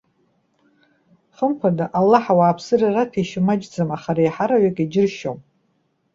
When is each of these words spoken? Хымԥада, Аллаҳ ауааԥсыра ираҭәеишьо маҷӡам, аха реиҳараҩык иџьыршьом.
Хымԥада, 1.35 1.85
Аллаҳ 1.99 2.25
ауааԥсыра 2.31 2.87
ираҭәеишьо 2.89 3.41
маҷӡам, 3.47 3.89
аха 3.95 4.11
реиҳараҩык 4.17 4.77
иџьыршьом. 4.83 5.39